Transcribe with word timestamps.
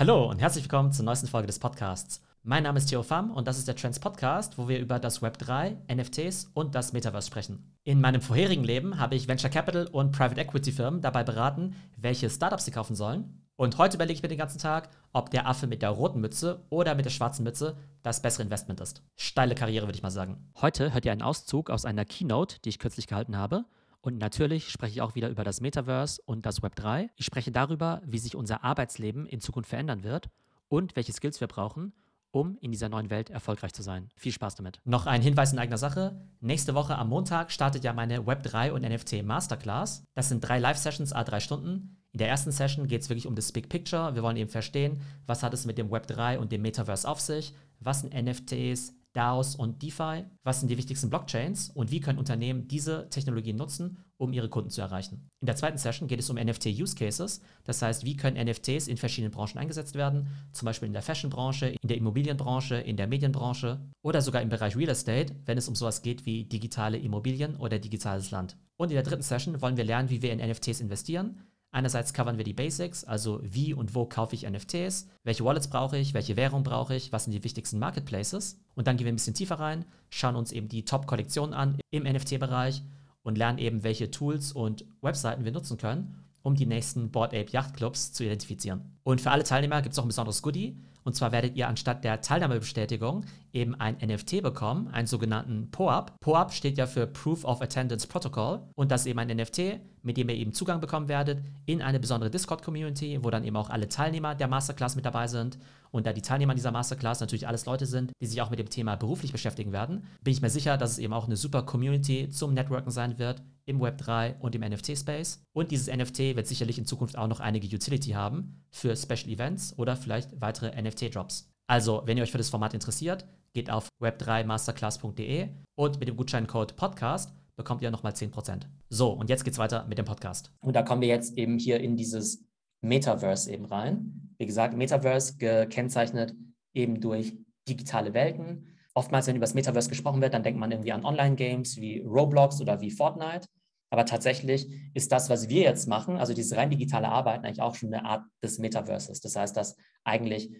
Hallo 0.00 0.30
und 0.30 0.38
herzlich 0.38 0.64
willkommen 0.64 0.92
zur 0.92 1.04
neuesten 1.04 1.26
Folge 1.26 1.46
des 1.46 1.58
Podcasts. 1.58 2.22
Mein 2.42 2.62
Name 2.62 2.78
ist 2.78 2.86
Theo 2.86 3.02
Pham 3.02 3.30
und 3.32 3.46
das 3.46 3.58
ist 3.58 3.68
der 3.68 3.76
Trends 3.76 4.00
Podcast, 4.00 4.56
wo 4.56 4.66
wir 4.66 4.78
über 4.78 4.98
das 4.98 5.20
Web 5.20 5.36
3, 5.36 5.76
NFTs 5.94 6.52
und 6.54 6.74
das 6.74 6.94
Metaverse 6.94 7.26
sprechen. 7.26 7.76
In 7.84 8.00
meinem 8.00 8.22
vorherigen 8.22 8.64
Leben 8.64 8.98
habe 8.98 9.14
ich 9.14 9.28
Venture 9.28 9.50
Capital 9.50 9.86
und 9.88 10.12
Private 10.12 10.40
Equity 10.40 10.72
Firmen 10.72 11.02
dabei 11.02 11.22
beraten, 11.22 11.76
welche 11.98 12.30
Startups 12.30 12.64
sie 12.64 12.70
kaufen 12.70 12.96
sollen. 12.96 13.42
Und 13.56 13.76
heute 13.76 13.98
überlege 13.98 14.16
ich 14.16 14.22
mir 14.22 14.30
den 14.30 14.38
ganzen 14.38 14.58
Tag, 14.58 14.88
ob 15.12 15.30
der 15.32 15.46
Affe 15.46 15.66
mit 15.66 15.82
der 15.82 15.90
roten 15.90 16.22
Mütze 16.22 16.64
oder 16.70 16.94
mit 16.94 17.04
der 17.04 17.10
schwarzen 17.10 17.44
Mütze 17.44 17.76
das 18.02 18.22
bessere 18.22 18.44
Investment 18.44 18.80
ist. 18.80 19.02
Steile 19.16 19.54
Karriere, 19.54 19.86
würde 19.86 19.98
ich 19.98 20.02
mal 20.02 20.10
sagen. 20.10 20.50
Heute 20.62 20.94
hört 20.94 21.04
ihr 21.04 21.12
einen 21.12 21.20
Auszug 21.20 21.68
aus 21.68 21.84
einer 21.84 22.06
Keynote, 22.06 22.56
die 22.64 22.70
ich 22.70 22.78
kürzlich 22.78 23.06
gehalten 23.06 23.36
habe. 23.36 23.66
Und 24.02 24.18
natürlich 24.18 24.70
spreche 24.70 24.92
ich 24.92 25.00
auch 25.02 25.14
wieder 25.14 25.28
über 25.28 25.44
das 25.44 25.60
Metaverse 25.60 26.22
und 26.24 26.46
das 26.46 26.62
Web 26.62 26.74
3. 26.76 27.10
Ich 27.16 27.26
spreche 27.26 27.52
darüber, 27.52 28.00
wie 28.04 28.18
sich 28.18 28.34
unser 28.34 28.64
Arbeitsleben 28.64 29.26
in 29.26 29.40
Zukunft 29.40 29.70
verändern 29.70 30.02
wird 30.02 30.30
und 30.68 30.96
welche 30.96 31.12
Skills 31.12 31.40
wir 31.40 31.48
brauchen, 31.48 31.92
um 32.30 32.56
in 32.60 32.70
dieser 32.70 32.88
neuen 32.88 33.10
Welt 33.10 33.28
erfolgreich 33.28 33.74
zu 33.74 33.82
sein. 33.82 34.08
Viel 34.16 34.32
Spaß 34.32 34.54
damit. 34.54 34.80
Noch 34.84 35.06
ein 35.06 35.20
Hinweis 35.20 35.52
in 35.52 35.58
eigener 35.58 35.78
Sache. 35.78 36.20
Nächste 36.40 36.74
Woche 36.74 36.96
am 36.96 37.08
Montag 37.08 37.52
startet 37.52 37.84
ja 37.84 37.92
meine 37.92 38.20
Web3 38.20 38.70
und 38.70 38.82
NFT 38.82 39.22
Masterclass. 39.22 40.04
Das 40.14 40.28
sind 40.28 40.40
drei 40.40 40.58
Live-Sessions, 40.58 41.12
a 41.12 41.24
drei 41.24 41.40
Stunden. 41.40 41.96
In 42.12 42.18
der 42.18 42.28
ersten 42.28 42.52
Session 42.52 42.88
geht 42.88 43.02
es 43.02 43.08
wirklich 43.08 43.26
um 43.26 43.34
das 43.34 43.52
Big 43.52 43.68
Picture. 43.68 44.14
Wir 44.14 44.22
wollen 44.22 44.36
eben 44.36 44.50
verstehen, 44.50 45.00
was 45.26 45.42
hat 45.42 45.54
es 45.54 45.66
mit 45.66 45.78
dem 45.78 45.90
Web3 45.90 46.38
und 46.38 46.52
dem 46.52 46.62
Metaverse 46.62 47.06
auf 47.06 47.20
sich, 47.20 47.54
was 47.80 48.00
sind 48.00 48.14
NFTs, 48.14 48.94
DAOs 49.12 49.56
und 49.56 49.82
DeFi, 49.82 50.24
was 50.44 50.60
sind 50.60 50.68
die 50.68 50.78
wichtigsten 50.78 51.10
Blockchains 51.10 51.70
und 51.70 51.90
wie 51.90 52.00
können 52.00 52.18
Unternehmen 52.18 52.68
diese 52.68 53.08
Technologien 53.10 53.56
nutzen, 53.56 53.98
um 54.18 54.32
ihre 54.32 54.48
Kunden 54.48 54.70
zu 54.70 54.80
erreichen. 54.80 55.28
In 55.40 55.46
der 55.46 55.56
zweiten 55.56 55.78
Session 55.78 56.06
geht 56.06 56.20
es 56.20 56.30
um 56.30 56.36
NFT-Use 56.36 56.94
Cases, 56.94 57.40
das 57.64 57.82
heißt, 57.82 58.04
wie 58.04 58.16
können 58.16 58.36
NFTs 58.36 58.86
in 58.86 58.96
verschiedenen 58.96 59.32
Branchen 59.32 59.58
eingesetzt 59.58 59.94
werden, 59.94 60.28
zum 60.52 60.66
Beispiel 60.66 60.86
in 60.86 60.92
der 60.92 61.02
Fashion-Branche, 61.02 61.68
in 61.68 61.88
der 61.88 61.96
Immobilienbranche, 61.96 62.76
in 62.76 62.96
der 62.96 63.06
Medienbranche 63.06 63.80
oder 64.02 64.22
sogar 64.22 64.42
im 64.42 64.48
Bereich 64.48 64.76
Real 64.76 64.90
Estate, 64.90 65.34
wenn 65.46 65.58
es 65.58 65.68
um 65.68 65.74
sowas 65.74 66.02
geht 66.02 66.26
wie 66.26 66.44
digitale 66.44 66.98
Immobilien 66.98 67.56
oder 67.56 67.78
digitales 67.78 68.30
Land. 68.30 68.56
Und 68.76 68.90
in 68.90 68.94
der 68.94 69.02
dritten 69.02 69.22
Session 69.22 69.60
wollen 69.60 69.76
wir 69.76 69.84
lernen, 69.84 70.10
wie 70.10 70.22
wir 70.22 70.32
in 70.32 70.38
NFTs 70.38 70.80
investieren, 70.80 71.40
Einerseits 71.72 72.12
covern 72.12 72.36
wir 72.36 72.44
die 72.44 72.52
Basics, 72.52 73.04
also 73.04 73.40
wie 73.42 73.74
und 73.74 73.94
wo 73.94 74.04
kaufe 74.04 74.34
ich 74.34 74.48
NFTs, 74.48 75.06
welche 75.22 75.44
Wallets 75.44 75.68
brauche 75.68 75.96
ich, 75.96 76.14
welche 76.14 76.36
Währung 76.36 76.64
brauche 76.64 76.96
ich, 76.96 77.12
was 77.12 77.24
sind 77.24 77.32
die 77.32 77.44
wichtigsten 77.44 77.78
Marketplaces. 77.78 78.58
Und 78.74 78.88
dann 78.88 78.96
gehen 78.96 79.04
wir 79.04 79.12
ein 79.12 79.16
bisschen 79.16 79.34
tiefer 79.34 79.60
rein, 79.60 79.84
schauen 80.08 80.34
uns 80.34 80.50
eben 80.50 80.68
die 80.68 80.84
Top-Kollektionen 80.84 81.54
an 81.54 81.78
im 81.90 82.02
NFT-Bereich 82.02 82.82
und 83.22 83.38
lernen 83.38 83.58
eben, 83.58 83.84
welche 83.84 84.10
Tools 84.10 84.52
und 84.52 84.84
Webseiten 85.00 85.44
wir 85.44 85.52
nutzen 85.52 85.78
können, 85.78 86.24
um 86.42 86.56
die 86.56 86.66
nächsten 86.66 87.10
Board 87.10 87.34
Ape 87.34 87.52
Yacht 87.52 87.74
Clubs 87.74 88.12
zu 88.12 88.24
identifizieren. 88.24 88.98
Und 89.04 89.20
für 89.20 89.30
alle 89.30 89.44
Teilnehmer 89.44 89.80
gibt 89.82 89.92
es 89.92 89.98
auch 89.98 90.04
ein 90.04 90.08
besonderes 90.08 90.42
Goodie. 90.42 90.76
Und 91.04 91.14
zwar 91.14 91.32
werdet 91.32 91.56
ihr 91.56 91.68
anstatt 91.68 92.04
der 92.04 92.20
Teilnahmebestätigung 92.20 93.24
eben 93.52 93.74
ein 93.74 93.96
NFT 93.96 94.42
bekommen, 94.42 94.88
einen 94.88 95.06
sogenannten 95.06 95.70
POAP. 95.70 96.12
POAP 96.20 96.52
steht 96.52 96.78
ja 96.78 96.86
für 96.86 97.06
Proof 97.06 97.44
of 97.44 97.62
Attendance 97.62 98.06
Protocol 98.06 98.60
und 98.74 98.90
das 98.90 99.02
ist 99.02 99.06
eben 99.06 99.18
ein 99.18 99.28
NFT, 99.28 99.80
mit 100.02 100.16
dem 100.16 100.28
ihr 100.28 100.36
eben 100.36 100.52
Zugang 100.52 100.80
bekommen 100.80 101.08
werdet 101.08 101.42
in 101.66 101.82
eine 101.82 102.00
besondere 102.00 102.30
Discord-Community, 102.30 103.18
wo 103.22 103.30
dann 103.30 103.44
eben 103.44 103.56
auch 103.56 103.70
alle 103.70 103.88
Teilnehmer 103.88 104.34
der 104.34 104.48
Masterclass 104.48 104.96
mit 104.96 105.04
dabei 105.04 105.26
sind. 105.26 105.58
Und 105.90 106.06
da 106.06 106.12
die 106.12 106.22
Teilnehmer 106.22 106.54
dieser 106.54 106.70
Masterclass 106.70 107.20
natürlich 107.20 107.48
alles 107.48 107.66
Leute 107.66 107.86
sind, 107.86 108.12
die 108.20 108.26
sich 108.26 108.40
auch 108.40 108.50
mit 108.50 108.58
dem 108.58 108.70
Thema 108.70 108.96
beruflich 108.96 109.32
beschäftigen 109.32 109.72
werden, 109.72 110.04
bin 110.22 110.32
ich 110.32 110.42
mir 110.42 110.50
sicher, 110.50 110.76
dass 110.76 110.92
es 110.92 110.98
eben 110.98 111.12
auch 111.12 111.26
eine 111.26 111.36
super 111.36 111.62
Community 111.62 112.30
zum 112.30 112.54
Networken 112.54 112.90
sein 112.90 113.18
wird 113.18 113.42
im 113.70 113.80
Web3 113.80 114.38
und 114.40 114.54
im 114.54 114.60
NFT-Space. 114.60 115.42
Und 115.52 115.70
dieses 115.70 115.86
NFT 115.86 116.36
wird 116.36 116.46
sicherlich 116.46 116.78
in 116.78 116.84
Zukunft 116.84 117.16
auch 117.16 117.28
noch 117.28 117.40
einige 117.40 117.74
Utility 117.74 118.10
haben 118.10 118.62
für 118.70 118.94
Special 118.96 119.28
Events 119.30 119.78
oder 119.78 119.96
vielleicht 119.96 120.40
weitere 120.40 120.80
NFT-Drops. 120.80 121.50
Also, 121.66 122.02
wenn 122.04 122.18
ihr 122.18 122.24
euch 122.24 122.32
für 122.32 122.38
das 122.38 122.50
Format 122.50 122.74
interessiert, 122.74 123.24
geht 123.52 123.70
auf 123.70 123.88
web3masterclass.de 124.02 125.48
und 125.76 126.00
mit 126.00 126.08
dem 126.08 126.16
Gutscheincode 126.16 126.76
Podcast 126.76 127.32
bekommt 127.56 127.82
ihr 127.82 127.90
nochmal 127.90 128.12
10%. 128.12 128.62
So, 128.88 129.10
und 129.10 129.30
jetzt 129.30 129.44
geht's 129.44 129.58
weiter 129.58 129.86
mit 129.86 129.98
dem 129.98 130.04
Podcast. 130.04 130.52
Und 130.60 130.74
da 130.74 130.82
kommen 130.82 131.00
wir 131.00 131.08
jetzt 131.08 131.38
eben 131.38 131.58
hier 131.58 131.80
in 131.80 131.96
dieses 131.96 132.44
Metaverse 132.80 133.52
eben 133.52 133.66
rein. 133.66 134.34
Wie 134.38 134.46
gesagt, 134.46 134.76
Metaverse 134.76 135.36
gekennzeichnet 135.36 136.34
eben 136.74 137.00
durch 137.00 137.34
digitale 137.68 138.14
Welten. 138.14 138.66
Oftmals, 138.94 139.26
wenn 139.26 139.36
über 139.36 139.44
das 139.44 139.54
Metaverse 139.54 139.88
gesprochen 139.88 140.20
wird, 140.20 140.34
dann 140.34 140.42
denkt 140.42 140.58
man 140.58 140.72
irgendwie 140.72 140.92
an 140.92 141.04
Online-Games 141.04 141.76
wie 141.76 142.00
Roblox 142.00 142.60
oder 142.60 142.80
wie 142.80 142.90
Fortnite. 142.90 143.46
Aber 143.90 144.06
tatsächlich 144.06 144.68
ist 144.94 145.10
das, 145.12 145.28
was 145.30 145.48
wir 145.48 145.62
jetzt 145.62 145.88
machen, 145.88 146.16
also 146.16 146.32
dieses 146.32 146.56
rein 146.56 146.70
digitale 146.70 147.08
Arbeiten, 147.08 147.44
eigentlich 147.44 147.60
auch 147.60 147.74
schon 147.74 147.92
eine 147.92 148.04
Art 148.04 148.24
des 148.42 148.58
Metaverses. 148.58 149.20
Das 149.20 149.36
heißt, 149.36 149.56
dass 149.56 149.76
eigentlich 150.04 150.50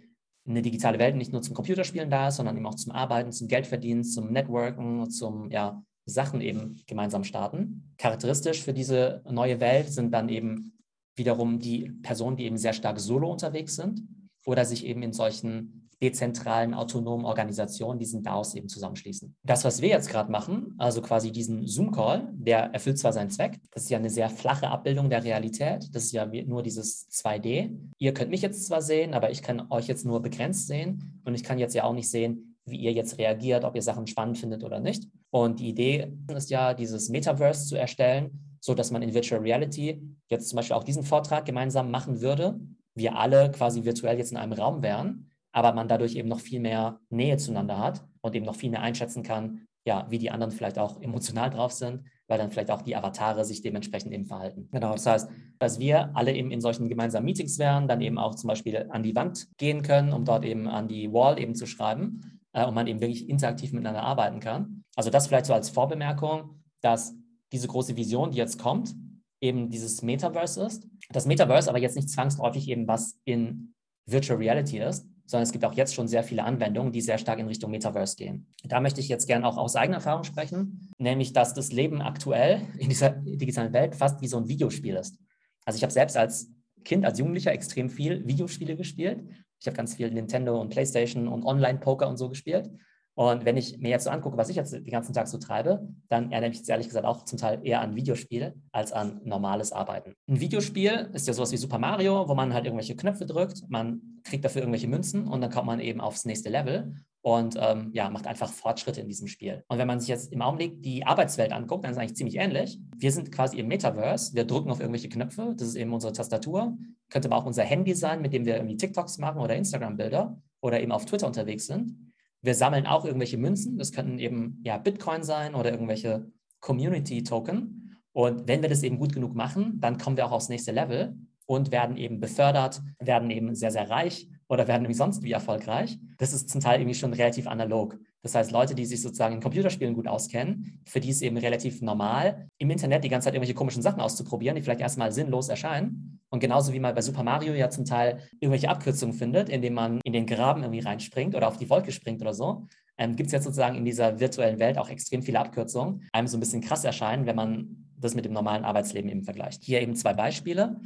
eine 0.47 0.63
digitale 0.63 0.99
Welt 0.99 1.17
nicht 1.17 1.33
nur 1.33 1.43
zum 1.43 1.55
Computerspielen 1.55 2.11
da 2.11 2.29
ist, 2.29 2.37
sondern 2.37 2.57
eben 2.57 2.67
auch 2.67 2.75
zum 2.75 2.93
Arbeiten, 2.93 3.31
zum 3.31 3.47
Geldverdienen, 3.47 4.05
zum 4.05 4.33
Networken, 4.33 5.09
zum 5.11 5.51
ja, 5.51 5.83
Sachen 6.07 6.41
eben 6.41 6.83
gemeinsam 6.87 7.25
starten. 7.25 7.95
Charakteristisch 7.99 8.63
für 8.63 8.73
diese 8.73 9.23
neue 9.31 9.61
Welt 9.61 9.93
sind 9.93 10.13
dann 10.13 10.29
eben 10.29 10.73
wiederum 11.17 11.59
die 11.59 11.91
Personen, 12.03 12.37
die 12.37 12.45
eben 12.45 12.57
sehr 12.57 12.73
stark 12.73 12.99
solo 12.99 13.31
unterwegs 13.31 13.77
sind 13.77 14.03
oder 14.45 14.65
sich 14.65 14.87
eben 14.87 15.03
in 15.03 15.13
solchen 15.13 15.90
dezentralen, 16.03 16.75
autonomen 16.75 17.25
Organisationen, 17.25 17.99
diesen 17.99 18.23
DAOs 18.23 18.55
eben 18.55 18.69
zusammenschließen. 18.69 19.37
Das, 19.43 19.65
was 19.65 19.83
wir 19.83 19.89
jetzt 19.89 20.09
gerade 20.09 20.31
machen, 20.31 20.75
also 20.79 21.03
quasi 21.03 21.31
diesen 21.31 21.67
Zoom-Call, 21.67 22.33
der 22.33 22.73
erfüllt 22.73 22.99
zwar 22.99 23.13
seinen 23.13 23.31
Zweck, 23.31 23.61
das 23.73 23.85
ist 23.85 23.91
ja 23.91 23.99
eine 23.99 24.11
sehr 24.11 24.31
flache 24.31 24.69
Abbildung 24.69 25.11
der 25.11 25.25
Realität, 25.25 25.95
das 25.95 26.05
ist 26.05 26.13
ja 26.13 26.27
nur 26.27 26.63
dieses 26.63 27.09
2D. 27.11 27.77
Ihr 27.99 28.15
könnt 28.15 28.31
mich 28.31 28.43
jetzt 28.43 28.67
zwar 28.67 28.83
sehen, 28.83 29.15
aber 29.15 29.31
ich 29.31 29.43
kann 29.43 29.67
euch 29.71 29.89
jetzt 29.89 30.07
nur 30.07 30.23
begrenzt 30.23 30.67
sehen 30.67 31.21
und 31.25 31.35
ich 31.35 31.45
kann 31.45 31.59
jetzt 31.59 31.75
ja 31.75 31.85
auch 31.85 31.95
nicht 31.95 32.11
sehen, 32.11 32.57
wie 32.65 32.79
ihr 32.79 32.93
jetzt 32.93 33.19
reagiert, 33.19 33.65
ob 33.65 33.75
ihr 33.75 33.83
Sachen 33.83 34.07
spannend 34.07 34.39
findet 34.39 34.65
oder 34.65 34.81
nicht. 34.81 35.07
Und 35.31 35.61
die 35.61 35.69
Idee 35.69 36.13
ist 36.35 36.51
ja, 36.51 36.75
dieses 36.75 37.09
Metaverse 37.09 37.67
zu 37.67 37.77
erstellen, 37.77 38.57
so 38.61 38.75
dass 38.75 38.91
man 38.91 39.03
in 39.03 39.15
Virtual 39.15 39.41
Reality 39.41 40.01
jetzt 40.29 40.49
zum 40.49 40.57
Beispiel 40.57 40.77
auch 40.77 40.85
diesen 40.85 41.03
Vortrag 41.03 41.45
gemeinsam 41.47 41.91
machen 41.91 42.21
würde. 42.21 42.61
Wir 42.95 43.17
alle 43.17 43.51
quasi 43.51 43.85
virtuell 43.85 44.19
jetzt 44.19 44.33
in 44.33 44.37
einem 44.37 44.53
Raum 44.53 44.83
wären, 44.83 45.30
aber 45.53 45.73
man 45.73 45.89
dadurch 45.89 46.15
eben 46.15 46.29
noch 46.29 46.41
viel 46.41 46.61
mehr 46.61 47.01
Nähe 47.11 47.37
zueinander 47.37 47.79
hat 47.79 48.05
und 48.21 48.35
eben 48.35 48.47
noch 48.47 48.57
viel 48.57 48.71
mehr 48.71 48.83
einschätzen 48.83 49.23
kann, 49.23 49.67
ja, 49.85 50.07
wie 50.11 50.19
die 50.19 50.31
anderen 50.31 50.53
vielleicht 50.53 50.79
auch 50.79 51.01
emotional 51.01 51.51
drauf 51.51 51.73
sind, 51.73 52.05
weil 52.29 52.39
dann 52.39 52.51
vielleicht 52.51 52.71
auch 52.71 52.83
die 52.83 52.95
Avatare 52.95 53.45
sich 53.45 53.63
dementsprechend 53.63 54.13
eben 54.13 54.27
verhalten. 54.27 54.69
Genau, 54.71 54.93
das 54.93 55.07
heißt, 55.07 55.31
dass 55.59 55.79
wir 55.79 56.15
alle 56.15 56.35
eben 56.35 56.51
in 56.51 56.61
solchen 56.61 56.89
gemeinsamen 56.89 57.25
Meetings 57.25 57.59
wären, 57.59 57.89
dann 57.89 58.01
eben 58.01 58.19
auch 58.19 58.35
zum 58.35 58.49
Beispiel 58.49 58.87
an 58.91 59.03
die 59.03 59.17
Wand 59.17 59.49
gehen 59.57 59.83
können, 59.83 60.13
um 60.13 60.25
dort 60.25 60.45
eben 60.45 60.69
an 60.69 60.87
die 60.87 61.13
Wall 61.13 61.41
eben 61.41 61.55
zu 61.55 61.67
schreiben 61.67 62.41
äh, 62.53 62.65
und 62.67 62.75
man 62.75 62.87
eben 62.87 63.01
wirklich 63.01 63.29
interaktiv 63.29 63.73
miteinander 63.73 64.03
arbeiten 64.03 64.41
kann. 64.41 64.85
Also 64.97 65.11
das 65.11 65.27
vielleicht 65.27 65.47
so 65.47 65.55
als 65.55 65.71
Vorbemerkung, 65.71 66.63
dass 66.83 67.15
diese 67.53 67.67
große 67.67 67.97
Vision, 67.97 68.31
die 68.31 68.39
jetzt 68.39 68.59
kommt, 68.59 68.95
eben 69.41 69.71
dieses 69.71 70.03
Metaverse 70.03 70.63
ist. 70.63 70.87
Das 71.11 71.27
Metaverse 71.27 71.69
aber 71.71 71.81
jetzt 71.81 71.97
nicht 71.97 72.11
zwangsläufig 72.11 72.69
eben 72.69 72.87
was 72.87 73.19
in 73.25 73.75
Virtual 74.07 74.39
Reality 74.39 74.79
ist, 74.79 75.07
sondern 75.31 75.45
es 75.45 75.53
gibt 75.53 75.65
auch 75.65 75.75
jetzt 75.75 75.95
schon 75.95 76.09
sehr 76.09 76.25
viele 76.25 76.43
Anwendungen, 76.43 76.91
die 76.91 77.01
sehr 77.01 77.17
stark 77.17 77.39
in 77.39 77.47
Richtung 77.47 77.71
Metaverse 77.71 78.17
gehen. 78.17 78.49
Da 78.65 78.81
möchte 78.81 79.01
ich 79.01 79.09
jetzt 79.09 79.29
gerne 79.29 79.47
auch 79.47 79.59
aus 79.59 79.77
eigener 79.77 79.99
Erfahrung 79.99 80.25
sprechen, 80.25 80.91
nämlich 80.99 81.33
dass 81.33 81.55
das 81.55 81.71
Leben 81.71 82.03
aktuell 82.03 82.63
in 82.79 82.89
dieser 82.89 83.11
digitalen 83.11 83.73
Welt 83.73 83.95
fast 83.95 84.21
wie 84.21 84.27
so 84.27 84.39
ein 84.39 84.49
Videospiel 84.49 84.97
ist. 84.97 85.21
Also 85.65 85.77
ich 85.77 85.85
habe 85.85 85.93
selbst 85.93 86.17
als 86.17 86.51
Kind, 86.85 87.05
als 87.05 87.21
Jugendlicher 87.21 87.53
extrem 87.53 87.91
viel 87.91 88.27
Videospiele 88.27 88.77
gespielt. 88.77 89.23
Ich 89.61 89.69
habe 89.69 89.77
ganz 89.77 89.95
viel 89.95 90.11
Nintendo 90.11 90.61
und 90.61 90.71
PlayStation 90.71 91.29
und 91.29 91.45
Online-Poker 91.45 92.09
und 92.09 92.17
so 92.17 92.29
gespielt. 92.29 92.69
Und 93.15 93.45
wenn 93.45 93.57
ich 93.57 93.79
mir 93.79 93.91
jetzt 93.91 94.05
so 94.05 94.11
angucke, 94.11 94.37
was 94.37 94.49
ich 94.49 94.57
jetzt 94.57 94.73
den 94.73 94.85
ganzen 94.85 95.13
Tag 95.13 95.29
so 95.29 95.39
treibe, 95.39 95.87
dann 96.09 96.31
erinnere 96.31 96.53
ich 96.53 96.61
mich 96.61 96.69
ehrlich 96.69 96.87
gesagt 96.87 97.05
auch 97.05 97.25
zum 97.25 97.39
Teil 97.39 97.61
eher 97.63 97.81
an 97.81 97.95
Videospiele 97.95 98.55
als 98.73 98.93
an 98.93 99.21
normales 99.25 99.73
Arbeiten. 99.73 100.15
Ein 100.29 100.41
Videospiel 100.41 101.11
ist 101.13 101.27
ja 101.27 101.35
sowas 101.35 101.53
wie 101.53 101.57
Super 101.57 101.79
Mario, 101.79 102.29
wo 102.29 102.35
man 102.35 102.55
halt 102.55 102.65
irgendwelche 102.65 102.97
Knöpfe 102.97 103.27
drückt, 103.27 103.63
man 103.69 104.21
kriegt 104.25 104.45
dafür 104.45 104.63
irgendwelche 104.63 104.89
Münzen 104.89 105.27
und 105.27 105.41
dann 105.41 105.51
kommt 105.51 105.67
man 105.67 105.81
eben 105.81 106.01
aufs 106.01 106.25
nächste 106.25 106.49
Level 106.49 106.95
und 107.23 107.57
ähm, 107.61 107.91
ja, 107.93 108.09
macht 108.09 108.27
einfach 108.27 108.51
Fortschritte 108.51 109.01
in 109.01 109.09
diesem 109.09 109.29
Spiel. 109.29 109.63
Und 109.69 109.79
wenn 109.79 109.87
man 109.87 110.01
sich 110.01 110.09
jetzt 110.09 110.33
im 110.33 110.41
Augenblick 110.41 110.83
die 110.83 111.05
Arbeitswelt 111.05 111.53
anguckt, 111.53 111.85
dann 111.85 111.91
ist 111.91 111.97
es 111.97 112.03
eigentlich 112.03 112.17
ziemlich 112.17 112.37
ähnlich. 112.37 112.79
Wir 112.97 113.13
sind 113.13 113.31
quasi 113.33 113.59
im 113.59 113.69
Metaverse, 113.69 114.35
wir 114.35 114.45
drücken 114.45 114.71
auf 114.71 114.81
irgendwelche 114.81 115.09
Knöpfe, 115.09 115.55
das 115.57 115.69
ist 115.69 115.75
eben 115.75 115.93
unsere 115.93 116.13
Tastatur, 116.13 116.77
könnte 117.11 117.29
aber 117.29 117.37
auch 117.37 117.47
unser 117.47 117.65
Handy 117.65 117.95
sein, 117.95 118.23
mit 118.23 118.33
dem 118.33 118.47
wir 118.47 118.57
irgendwie 118.57 118.77
TikToks 118.77 119.19
machen 119.19 119.41
oder 119.41 119.57
Instagram-Bilder 119.57 120.41
oder 120.63 120.81
eben 120.81 120.93
auf 120.93 121.05
Twitter 121.05 121.27
unterwegs 121.27 121.67
sind. 121.67 122.10
Wir 122.43 122.55
sammeln 122.55 122.87
auch 122.87 123.05
irgendwelche 123.05 123.39
Münzen. 123.39 123.79
Das 123.79 123.93
könnten 123.93 124.19
eben 124.19 124.61
ja, 124.65 124.79
Bitcoin 124.79 125.23
sein 125.23 125.55
oder 125.55 125.71
irgendwelche 125.71 126.31
Community-Token. 126.61 127.97
Und 128.13 128.49
wenn 128.49 128.63
wir 128.63 128.69
das 128.69 128.83
eben 128.83 128.99
gut 128.99 129.13
genug 129.13 129.35
machen, 129.35 129.81
dann 129.81 129.99
kommen 129.99 130.17
wir 130.17 130.27
auch 130.27 130.33
aufs 130.33 130.49
nächste 130.49 130.73
Level 130.73 131.17
und 131.47 131.71
werden 131.71 131.97
eben 131.97 132.21
befördert, 132.21 132.81
werden 132.99 133.31
eben 133.31 133.55
sehr, 133.55 133.71
sehr 133.71 133.91
reich 133.91 134.29
oder 134.49 134.69
werden 134.69 134.83
irgendwie 134.83 134.99
sonst 134.99 135.23
wie 135.23 135.33
erfolgreich. 135.33 135.99
Das 136.19 136.33
ist 136.33 136.49
zum 136.49 136.61
Teil 136.61 136.81
irgendwie 136.81 136.99
schon 136.99 137.13
relativ 137.13 137.47
analog. 137.47 137.99
Das 138.23 138.35
heißt, 138.35 138.51
Leute, 138.51 138.75
die 138.75 138.85
sich 138.85 139.01
sozusagen 139.01 139.35
in 139.35 139.41
Computerspielen 139.41 139.95
gut 139.95 140.07
auskennen, 140.07 140.81
für 140.87 141.01
die 141.01 141.11
ist 141.11 141.23
eben 141.23 141.37
relativ 141.37 141.83
normal, 141.83 142.49
im 142.59 142.71
Internet 142.71 143.03
die 143.05 143.09
ganze 143.09 143.27
Zeit 143.27 143.35
irgendwelche 143.35 143.55
komischen 143.55 143.83
Sachen 143.83 144.01
auszuprobieren, 144.01 144.57
die 144.57 144.63
vielleicht 144.63 144.81
erstmal 144.81 145.13
sinnlos 145.13 145.49
erscheinen. 145.49 146.20
Und 146.31 146.41
genauso 146.41 146.73
wie 146.73 146.81
man 146.81 146.95
bei 146.95 147.03
Super 147.03 147.25
Mario 147.25 147.53
ja 147.55 147.71
zum 147.71 147.85
Teil 147.85 148.21
irgendwelche 148.39 148.69
Abkürzungen 148.69 149.15
findet, 149.15 149.49
indem 149.49 149.75
man 149.75 150.01
in 150.05 150.13
den 150.13 150.27
Graben 150.27 150.63
irgendwie 150.63 150.81
reinspringt 150.81 151.35
oder 151.35 151.49
auf 151.49 151.57
die 151.57 151.69
Wolke 151.69 151.91
springt 151.91 152.23
oder 152.23 152.33
so, 152.33 152.69
ähm, 152.99 153.17
gibt 153.17 153.27
es 153.29 153.33
jetzt 153.33 153.45
sozusagen 153.45 153.77
in 153.77 153.85
dieser 153.85 154.21
virtuellen 154.21 154.59
Welt 154.61 154.79
auch 154.79 154.89
extrem 154.89 155.23
viele 155.23 155.41
Abkürzungen, 155.41 156.09
einem 156.13 156.29
so 156.29 156.37
ein 156.37 156.41
bisschen 156.41 156.61
krass 156.61 156.85
erscheinen, 156.85 157.27
wenn 157.27 157.37
man 157.37 157.89
das 157.99 158.15
mit 158.15 158.25
dem 158.25 158.33
normalen 158.33 158.65
Arbeitsleben 158.65 159.11
eben 159.11 159.25
vergleicht. 159.25 159.63
Hier 159.63 159.81
eben 159.81 159.97
zwei 159.97 160.15
Beispiele. 160.15 160.81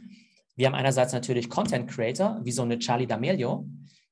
Wir 0.56 0.66
haben 0.66 0.74
einerseits 0.74 1.12
natürlich 1.12 1.50
Content 1.50 1.90
Creator, 1.90 2.40
wie 2.42 2.52
so 2.52 2.62
eine 2.62 2.78
Charlie 2.78 3.06
D'Amelio. 3.06 3.66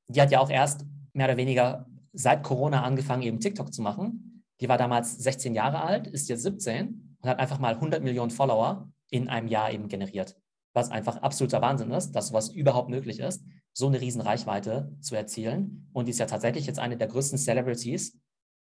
Die 0.08 0.20
hat 0.20 0.30
ja 0.30 0.40
auch 0.40 0.50
erst 0.50 0.84
mehr 1.12 1.26
oder 1.26 1.36
weniger 1.36 1.86
seit 2.12 2.42
Corona 2.42 2.82
angefangen, 2.82 3.22
eben 3.22 3.40
TikTok 3.40 3.72
zu 3.72 3.80
machen. 3.82 4.44
Die 4.60 4.68
war 4.68 4.78
damals 4.78 5.16
16 5.18 5.54
Jahre 5.54 5.82
alt, 5.82 6.06
ist 6.06 6.28
jetzt 6.28 6.42
17 6.42 7.16
und 7.20 7.28
hat 7.28 7.38
einfach 7.38 7.58
mal 7.58 7.74
100 7.74 8.02
Millionen 8.02 8.30
Follower 8.30 8.88
in 9.10 9.28
einem 9.28 9.48
Jahr 9.48 9.72
eben 9.72 9.88
generiert. 9.88 10.36
Was 10.74 10.90
einfach 10.90 11.18
absoluter 11.18 11.60
Wahnsinn 11.60 11.90
ist, 11.90 12.12
dass 12.12 12.28
sowas 12.28 12.48
überhaupt 12.48 12.88
möglich 12.88 13.20
ist, 13.20 13.44
so 13.72 13.88
eine 13.88 14.00
riesen 14.00 14.20
Reichweite 14.20 14.94
zu 15.00 15.14
erzielen. 15.14 15.88
Und 15.92 16.06
die 16.06 16.10
ist 16.10 16.18
ja 16.18 16.26
tatsächlich 16.26 16.66
jetzt 16.66 16.78
eine 16.78 16.96
der 16.96 17.08
größten 17.08 17.38
Celebrities 17.38 18.18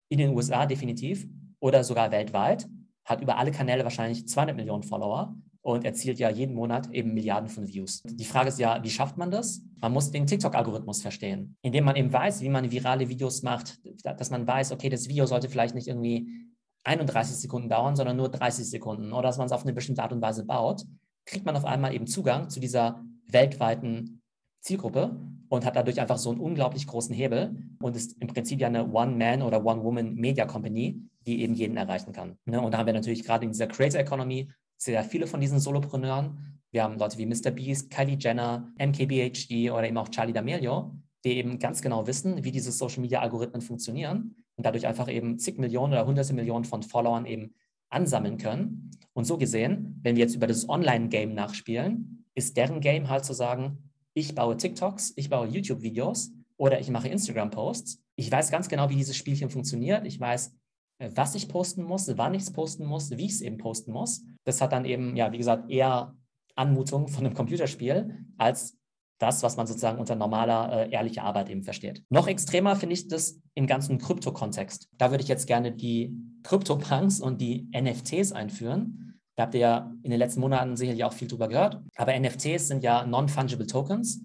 in 0.09 0.19
den 0.19 0.31
USA 0.35 0.67
definitiv 0.67 1.27
oder 1.59 1.85
sogar 1.85 2.11
weltweit, 2.11 2.69
hat 3.05 3.21
über 3.21 3.39
alle 3.39 3.51
Kanäle 3.51 3.85
wahrscheinlich 3.85 4.29
200 4.29 4.57
Millionen 4.57 4.83
Follower 4.83 5.37
und 5.63 5.85
erzielt 5.85 6.21
ja 6.21 6.31
jeden 6.31 6.55
Monat 6.55 6.91
eben 6.93 7.13
Milliarden 7.13 7.49
von 7.49 7.67
Views. 7.67 8.03
Die 8.05 8.25
Frage 8.25 8.51
ist 8.51 8.59
ja, 8.61 8.83
wie 8.85 8.91
schafft 8.91 9.17
man 9.17 9.33
das? 9.33 9.63
Man 9.81 9.93
muss 9.93 10.13
den 10.13 10.27
TikTok-Algorithmus 10.27 11.03
verstehen, 11.03 11.57
indem 11.63 11.85
man 11.85 11.97
eben 11.97 12.13
weiß, 12.13 12.41
wie 12.41 12.49
man 12.49 12.71
virale 12.71 13.09
Videos 13.09 13.43
macht, 13.43 13.81
dass 14.05 14.31
man 14.31 14.47
weiß, 14.47 14.71
okay, 14.71 14.89
das 14.89 15.09
Video 15.09 15.27
sollte 15.27 15.49
vielleicht 15.49 15.75
nicht 15.75 15.89
irgendwie 15.89 16.47
31 16.85 17.37
Sekunden 17.37 17.69
dauern, 17.69 17.97
sondern 17.97 18.17
nur 18.17 18.29
30 18.29 18.71
Sekunden 18.71 19.13
oder 19.13 19.23
dass 19.23 19.39
man 19.39 19.47
es 19.47 19.53
auf 19.53 19.63
eine 19.63 19.73
bestimmte 19.73 20.05
Art 20.05 20.13
und 20.13 20.23
Weise 20.23 20.45
baut, 20.45 20.85
kriegt 21.27 21.45
man 21.45 21.57
auf 21.57 21.65
einmal 21.65 21.95
eben 21.95 22.07
Zugang 22.07 22.49
zu 22.49 22.61
dieser 22.61 23.05
weltweiten 23.27 24.23
Zielgruppe 24.61 25.21
und 25.49 25.65
hat 25.65 25.77
dadurch 25.77 26.01
einfach 26.01 26.19
so 26.19 26.31
einen 26.31 26.41
unglaublich 26.41 26.87
großen 26.87 27.15
Hebel 27.15 27.57
und 27.81 27.95
ist 27.95 28.21
im 28.21 28.29
Prinzip 28.29 28.61
ja 28.61 28.69
eine 28.69 28.91
One-Man- 28.91 29.43
oder 29.43 29.65
One-Woman-Media-Company, 29.65 31.03
die 31.27 31.43
eben 31.43 31.55
jeden 31.55 31.77
erreichen 31.77 32.13
kann. 32.13 32.39
Ne? 32.47 32.61
Und 32.61 32.73
da 32.73 32.79
haben 32.79 32.87
wir 32.87 32.93
natürlich 32.93 33.25
gerade 33.25 33.45
in 33.45 33.53
dieser 33.53 33.67
Creator 33.67 34.01
Economy 34.01 34.51
sehr 34.77 35.05
viele 35.05 35.27
von 35.27 35.41
diesen 35.41 35.61
Solopreneuren. 35.61 36.61
Wir 36.71 36.83
haben 36.83 36.99
Leute 36.99 37.19
wie 37.19 37.27
Mr. 37.27 37.51
Beast, 37.51 37.91
Kylie 37.91 38.17
Jenner, 38.19 38.73
MKBHD 38.79 39.71
oder 39.71 39.87
eben 39.87 39.97
auch 39.99 40.09
Charlie 40.09 40.33
D'Amelio, 40.33 40.93
die 41.25 41.37
eben 41.37 41.59
ganz 41.59 41.81
genau 41.81 42.07
wissen, 42.07 42.45
wie 42.45 42.51
diese 42.51 42.73
Social 42.73 43.01
Media 43.01 43.21
Algorithmen 43.21 43.63
funktionieren 43.63 44.37
und 44.57 44.67
dadurch 44.67 44.87
einfach 44.87 45.09
eben 45.09 45.39
zig 45.39 45.59
Millionen 45.59 45.93
oder 45.93 46.07
hunderte 46.07 46.35
Millionen 46.35 46.65
von 46.65 46.83
Followern 46.83 47.27
eben 47.27 47.55
ansammeln 47.91 48.39
können. 48.39 48.91
Und 49.13 49.25
so 49.25 49.39
gesehen, 49.39 49.99
wenn 50.03 50.17
wir 50.17 50.25
jetzt 50.25 50.35
über 50.35 50.47
das 50.47 50.69
Online-Game 50.69 51.35
nachspielen, 51.35 52.25
ist 52.35 52.57
deren 52.57 52.81
Game 52.81 53.09
halt 53.09 53.25
zu 53.25 53.33
sagen, 53.33 53.91
ich 54.15 54.35
baue 54.35 54.57
TikToks, 54.57 55.15
ich 55.17 55.31
baue 55.31 55.49
YouTube-Videos 55.49 56.33
oder 56.57 56.81
ich 56.81 56.91
mache 56.91 57.09
Instagram-Posts. 57.09 58.03
Ich 58.17 58.31
weiß 58.31 58.51
ganz 58.51 58.69
genau, 58.69 58.89
wie 58.89 58.97
dieses 58.97 59.17
Spielchen 59.17 59.51
funktioniert. 59.51 60.07
Ich 60.07 60.19
weiß, 60.19 60.55
äh, 60.99 61.11
was 61.15 61.35
ich 61.35 61.49
posten 61.49 61.83
muss, 61.83 62.17
wann 62.17 62.35
ich 62.35 62.43
es 62.43 62.53
posten 62.53 62.87
muss, 62.87 63.11
wie 63.11 63.27
ich 63.27 63.33
es 63.33 63.41
eben 63.41 63.59
posten 63.59 63.93
muss. 63.93 64.25
Das 64.45 64.61
hat 64.61 64.73
dann 64.73 64.85
eben, 64.85 65.17
ja, 65.17 65.33
wie 65.33 65.39
gesagt, 65.39 65.71
eher 65.71 66.15
Anmutung 66.55 67.09
von 67.09 67.27
einem 67.27 67.35
Computerspiel 67.35 68.27
als 68.39 68.79
das, 69.19 69.43
was 69.43 69.57
man 69.57 69.67
sozusagen 69.67 69.99
unter 69.99 70.15
normaler, 70.15 70.73
äh, 70.73 70.91
ehrlicher 70.91 71.25
Arbeit 71.25 71.49
eben 71.49 71.63
versteht. 71.63 72.03
Noch 72.11 72.29
extremer 72.29 72.77
finde 72.77 72.95
ich 72.95 73.09
das 73.09 73.41
im 73.55 73.67
ganzen 73.67 73.99
Krypto-Kontext. 73.99 74.89
Da 74.99 75.11
würde 75.11 75.23
ich 75.23 75.29
jetzt 75.29 75.47
gerne 75.47 75.73
die 75.73 76.15
Krypto-Punks 76.43 77.21
und 77.21 77.41
die 77.41 77.69
NFTs 77.75 78.33
einführen. 78.33 79.21
Da 79.37 79.45
habt 79.45 79.55
ihr 79.55 79.61
ja 79.61 79.93
in 80.03 80.11
den 80.11 80.19
letzten 80.19 80.41
Monaten 80.41 80.77
sicherlich 80.77 81.05
auch 81.05 81.13
viel 81.13 81.29
drüber 81.29 81.49
gehört. 81.49 81.81
Aber 81.97 82.19
NFTs 82.19 82.69
sind 82.69 82.83
ja 82.83 83.07
Non-Fungible 83.07 83.67
Tokens 83.67 84.23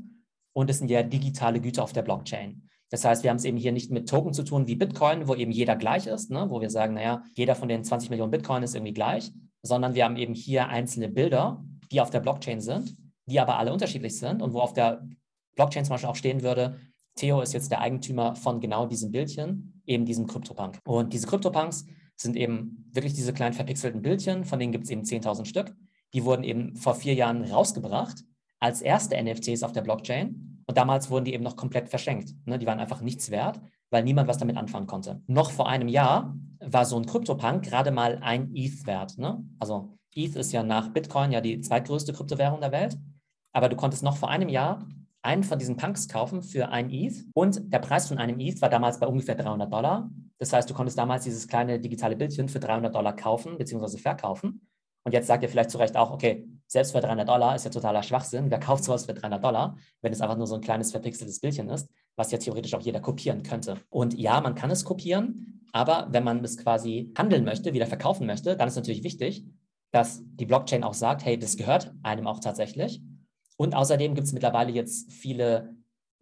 und 0.54 0.70
es 0.70 0.80
sind 0.80 0.90
ja 0.90 1.04
digitale 1.04 1.62
Güter 1.62 1.84
auf 1.84 1.94
der 1.94 2.02
Blockchain. 2.02 2.64
Das 2.90 3.06
heißt, 3.06 3.24
wir 3.24 3.30
haben 3.30 3.38
es 3.38 3.46
eben 3.46 3.58
hier 3.58 3.72
nicht 3.72 3.90
mit 3.90 4.10
Token 4.10 4.34
zu 4.34 4.44
tun 4.44 4.68
wie 4.68 4.76
Bitcoin, 4.76 5.28
wo 5.28 5.36
eben 5.36 5.52
jeder 5.52 5.78
gleich 5.78 6.08
ist, 6.08 6.30
ne? 6.30 6.48
wo 6.50 6.60
wir 6.60 6.70
sagen, 6.70 6.94
naja, 6.94 7.24
jeder 7.34 7.56
von 7.56 7.70
den 7.70 7.86
20 7.86 8.10
Millionen 8.10 8.32
Bitcoin 8.32 8.64
ist 8.64 8.76
irgendwie 8.76 8.94
gleich, 8.94 9.32
sondern 9.64 9.96
wir 9.96 10.04
haben 10.04 10.18
eben 10.18 10.34
hier 10.34 10.68
einzelne 10.68 11.08
Bilder, 11.08 11.64
die 11.90 12.02
auf 12.02 12.10
der 12.10 12.20
Blockchain 12.20 12.60
sind, 12.60 12.96
die 13.26 13.40
aber 13.40 13.58
alle 13.58 13.72
unterschiedlich 13.72 14.18
sind 14.18 14.42
und 14.42 14.54
wo 14.54 14.60
auf 14.60 14.74
der 14.74 15.06
Blockchain 15.56 15.86
zum 15.86 15.94
Beispiel 15.94 16.10
auch 16.10 16.16
stehen 16.16 16.42
würde, 16.42 16.80
Theo 17.16 17.42
ist 17.42 17.54
jetzt 17.54 17.72
der 17.72 17.82
Eigentümer 17.82 18.36
von 18.36 18.60
genau 18.60 18.86
diesem 18.86 19.12
Bildchen, 19.12 19.82
eben 19.86 20.06
diesem 20.06 20.28
CryptoPunk. 20.28 20.80
Und 20.86 21.14
diese 21.14 21.28
CryptoPunks 21.28 21.86
sind 22.16 22.36
eben 22.36 22.90
wirklich 22.94 23.14
diese 23.14 23.34
kleinen 23.34 23.54
verpixelten 23.54 24.02
Bildchen, 24.02 24.46
von 24.46 24.60
denen 24.60 24.72
gibt 24.72 24.86
es 24.86 24.90
eben 24.90 25.02
10.000 25.02 25.46
Stück. 25.46 25.76
Die 26.14 26.24
wurden 26.24 26.44
eben 26.44 26.76
vor 26.76 26.96
vier 26.96 27.14
Jahren 27.14 27.44
rausgebracht 27.44 28.24
als 28.60 28.82
erste 28.82 29.22
NFTs 29.22 29.64
auf 29.64 29.72
der 29.72 29.82
Blockchain 29.82 30.62
und 30.68 30.78
damals 30.78 31.10
wurden 31.10 31.26
die 31.26 31.34
eben 31.34 31.44
noch 31.44 31.56
komplett 31.56 31.90
verschenkt. 31.90 32.34
Ne? 32.46 32.60
Die 32.60 32.66
waren 32.66 32.80
einfach 32.80 33.02
nichts 33.02 33.32
wert, 33.32 33.60
weil 33.90 34.04
niemand 34.04 34.28
was 34.28 34.38
damit 34.38 34.58
anfangen 34.58 34.88
konnte. 34.88 35.22
Noch 35.28 35.52
vor 35.52 35.68
einem 35.68 35.88
Jahr 35.88 36.36
war 36.60 36.86
so 36.86 36.98
ein 36.98 37.06
Kryptopunk 37.06 37.64
gerade 37.64 37.92
mal 37.92 38.20
ein 38.22 38.52
ETH 38.54 38.86
wert. 38.86 39.18
Ne? 39.18 39.44
Also 39.60 39.98
ETH 40.16 40.36
ist 40.36 40.52
ja 40.52 40.64
nach 40.64 40.90
Bitcoin 40.90 41.32
ja 41.32 41.42
die 41.42 41.62
zweitgrößte 41.62 42.14
Kryptowährung 42.14 42.62
der 42.62 42.72
Welt. 42.72 42.98
Aber 43.54 43.70
du 43.70 43.76
konntest 43.76 44.04
noch 44.04 44.18
vor 44.18 44.30
einem 44.30 44.50
Jahr 44.50 44.88
einen 45.22 45.44
von 45.44 45.60
diesen 45.60 45.78
Punks 45.78 46.08
kaufen 46.08 46.42
für 46.42 46.70
ein 46.70 46.90
ETH 46.90 47.26
und 47.34 47.72
der 47.72 47.80
Preis 47.80 48.08
von 48.08 48.18
einem 48.18 48.40
ETH 48.40 48.62
war 48.62 48.70
damals 48.70 49.00
bei 49.00 49.08
ungefähr 49.08 49.36
300 49.36 49.72
Dollar. 49.72 50.10
Das 50.40 50.52
heißt, 50.52 50.70
du 50.70 50.74
konntest 50.74 50.98
damals 50.98 51.24
dieses 51.24 51.48
kleine 51.48 51.80
digitale 51.80 52.16
Bildchen 52.16 52.50
für 52.50 52.60
300 52.60 52.94
Dollar 52.94 53.16
kaufen 53.16 53.58
bzw. 53.58 53.98
verkaufen. 53.98 54.68
Und 55.04 55.14
jetzt 55.14 55.28
sagt 55.28 55.44
ihr 55.44 55.50
vielleicht 55.50 55.72
zu 55.72 55.78
Recht 55.78 55.96
auch, 55.98 56.12
okay, 56.12 56.48
selbst 56.68 56.92
für 56.92 57.02
300 57.02 57.28
Dollar 57.28 57.56
ist 57.56 57.66
ja 57.66 57.72
totaler 57.72 58.04
Schwachsinn. 58.04 58.50
Wer 58.50 58.60
kauft 58.60 58.84
sowas 58.84 59.06
für 59.06 59.14
300 59.14 59.44
Dollar, 59.44 59.78
wenn 60.02 60.14
es 60.14 60.22
einfach 60.22 60.38
nur 60.38 60.48
so 60.48 60.56
ein 60.56 60.62
kleines 60.62 60.92
verpixeltes 60.92 61.40
Bildchen 61.40 61.70
ist, 61.70 61.90
was 62.16 62.32
ja 62.32 62.38
theoretisch 62.38 62.74
auch 62.74 62.82
jeder 62.82 63.00
kopieren 63.00 63.44
könnte? 63.44 63.78
Und 63.90 64.18
ja, 64.18 64.40
man 64.42 64.56
kann 64.56 64.72
es 64.72 64.84
kopieren, 64.84 65.68
aber 65.74 66.08
wenn 66.12 66.24
man 66.24 66.44
es 66.44 66.58
quasi 66.58 67.12
handeln 67.18 67.46
möchte, 67.46 67.74
wieder 67.74 67.88
verkaufen 67.88 68.28
möchte, 68.28 68.56
dann 68.56 68.68
ist 68.68 68.76
natürlich 68.76 69.04
wichtig, 69.04 69.46
dass 69.92 70.22
die 70.24 70.46
Blockchain 70.46 70.84
auch 70.84 70.94
sagt, 70.94 71.26
hey, 71.26 71.38
das 71.38 71.58
gehört 71.58 71.94
einem 72.04 72.28
auch 72.28 72.40
tatsächlich. 72.40 73.02
Und 73.58 73.76
außerdem 73.76 74.16
gibt 74.16 74.28
es 74.28 74.34
mittlerweile 74.34 74.72
jetzt 74.72 75.12
viele 75.12 75.76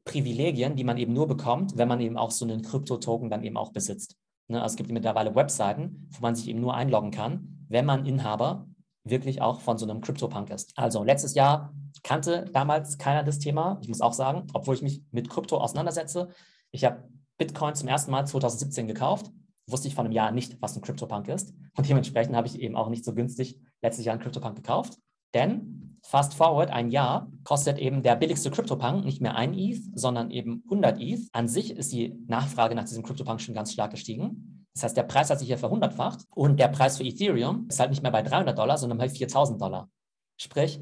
Privilegien, 0.05 0.75
die 0.75 0.83
man 0.83 0.97
eben 0.97 1.13
nur 1.13 1.27
bekommt, 1.27 1.77
wenn 1.77 1.87
man 1.87 2.01
eben 2.01 2.17
auch 2.17 2.31
so 2.31 2.45
einen 2.45 2.63
Krypto-Token 2.63 3.29
dann 3.29 3.43
eben 3.43 3.57
auch 3.57 3.71
besitzt. 3.71 4.17
Ne, 4.47 4.61
also 4.61 4.73
es 4.73 4.77
gibt 4.77 4.91
mittlerweile 4.91 5.35
Webseiten, 5.35 6.09
wo 6.11 6.21
man 6.21 6.35
sich 6.35 6.47
eben 6.47 6.59
nur 6.59 6.73
einloggen 6.73 7.11
kann, 7.11 7.65
wenn 7.69 7.85
man 7.85 8.05
Inhaber 8.05 8.67
wirklich 9.03 9.41
auch 9.41 9.61
von 9.61 9.77
so 9.77 9.87
einem 9.87 10.01
Crypto-Punk 10.01 10.49
ist. 10.49 10.73
Also 10.75 11.03
letztes 11.03 11.35
Jahr 11.35 11.73
kannte 12.03 12.45
damals 12.51 12.97
keiner 12.97 13.23
das 13.23 13.39
Thema. 13.39 13.77
Ich 13.81 13.87
muss 13.87 14.01
auch 14.01 14.13
sagen, 14.13 14.47
obwohl 14.53 14.75
ich 14.75 14.81
mich 14.81 15.03
mit 15.11 15.29
Krypto 15.29 15.57
auseinandersetze, 15.57 16.29
ich 16.71 16.83
habe 16.85 17.07
Bitcoin 17.37 17.75
zum 17.75 17.87
ersten 17.87 18.11
Mal 18.11 18.25
2017 18.25 18.87
gekauft, 18.87 19.31
wusste 19.71 19.87
ich 19.87 19.95
von 19.95 20.05
einem 20.05 20.13
Jahr 20.13 20.31
nicht, 20.31 20.61
was 20.61 20.75
ein 20.75 20.81
Crypto-Punk 20.81 21.27
ist. 21.27 21.53
Und 21.75 21.87
dementsprechend 21.87 22.35
habe 22.35 22.47
ich 22.47 22.59
eben 22.59 22.75
auch 22.75 22.89
nicht 22.89 23.05
so 23.05 23.13
günstig 23.13 23.59
letztes 23.81 24.05
Jahr 24.05 24.13
einen 24.13 24.21
Crypto-Punk 24.21 24.55
gekauft. 24.55 24.97
Denn 25.33 25.99
fast 26.03 26.33
forward 26.33 26.71
ein 26.71 26.89
Jahr 26.89 27.31
kostet 27.43 27.77
eben 27.77 28.01
der 28.01 28.15
billigste 28.15 28.51
CryptoPunk 28.51 29.05
nicht 29.05 29.21
mehr 29.21 29.35
ein 29.35 29.53
ETH, 29.53 29.81
sondern 29.93 30.31
eben 30.31 30.63
100 30.65 30.99
ETH. 30.99 31.27
An 31.33 31.47
sich 31.47 31.71
ist 31.71 31.91
die 31.91 32.17
Nachfrage 32.27 32.75
nach 32.75 32.85
diesem 32.85 33.03
CryptoPunk 33.03 33.41
schon 33.41 33.55
ganz 33.55 33.71
stark 33.71 33.91
gestiegen. 33.91 34.65
Das 34.73 34.83
heißt, 34.83 34.97
der 34.97 35.03
Preis 35.03 35.29
hat 35.29 35.39
sich 35.39 35.47
hier 35.47 35.57
verhundertfacht 35.57 36.25
und 36.33 36.59
der 36.59 36.69
Preis 36.69 36.97
für 36.97 37.03
Ethereum 37.03 37.67
ist 37.69 37.79
halt 37.79 37.89
nicht 37.89 38.01
mehr 38.01 38.11
bei 38.11 38.21
300 38.21 38.57
Dollar, 38.57 38.77
sondern 38.77 38.97
bei 38.97 39.09
4000 39.09 39.61
Dollar. 39.61 39.89
Sprich, 40.37 40.79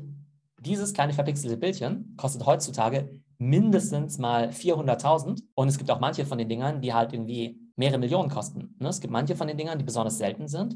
dieses 0.61 0.93
kleine 0.93 1.13
verpixelte 1.13 1.57
Bildchen 1.57 2.15
kostet 2.15 2.45
heutzutage 2.45 3.21
mindestens 3.39 4.17
mal 4.17 4.49
400.000 4.49 5.41
und 5.55 5.67
es 5.67 5.77
gibt 5.77 5.89
auch 5.91 5.99
manche 5.99 6.25
von 6.25 6.37
den 6.37 6.49
Dingern, 6.49 6.81
die 6.81 6.93
halt 6.93 7.13
irgendwie 7.13 7.59
mehrere 7.77 7.99
Millionen 7.99 8.29
kosten. 8.29 8.75
Ne? 8.79 8.89
Es 8.89 8.99
gibt 8.99 9.13
manche 9.13 9.35
von 9.35 9.47
den 9.47 9.57
Dingern, 9.57 9.77
die 9.77 9.85
besonders 9.85 10.17
selten 10.17 10.47
sind, 10.47 10.75